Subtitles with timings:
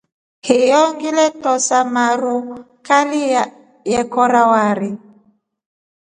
[0.41, 2.37] Hiyo ngile tosa maru
[2.87, 3.21] kali
[3.91, 4.91] ye kora wari.